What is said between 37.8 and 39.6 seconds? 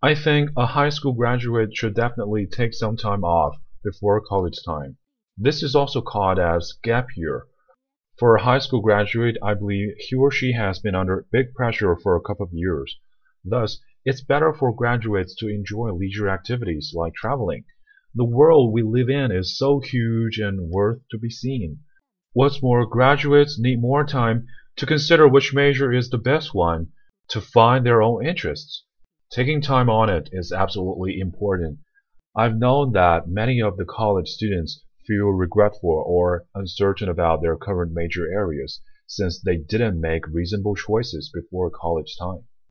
major areas since they